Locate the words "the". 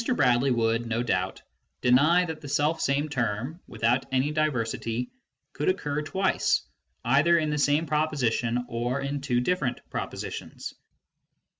2.41-2.47, 7.51-7.59